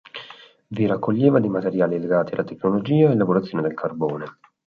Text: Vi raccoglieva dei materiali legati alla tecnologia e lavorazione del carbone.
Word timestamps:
Vi 0.69 0.87
raccoglieva 0.87 1.39
dei 1.39 1.47
materiali 1.51 1.99
legati 1.99 2.33
alla 2.33 2.43
tecnologia 2.43 3.11
e 3.11 3.15
lavorazione 3.15 3.61
del 3.61 3.75
carbone. 3.75 4.25